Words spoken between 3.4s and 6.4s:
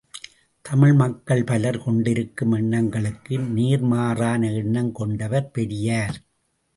நேர் மாறான எண்ணம் கொண்டவர் பெரியார்.